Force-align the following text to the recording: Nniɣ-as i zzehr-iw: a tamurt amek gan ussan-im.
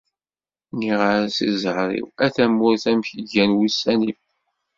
Nniɣ-as 0.71 1.35
i 1.47 1.49
zzehr-iw: 1.53 2.07
a 2.25 2.27
tamurt 2.35 2.83
amek 2.91 3.09
gan 3.31 3.57
ussan-im. 3.65 4.19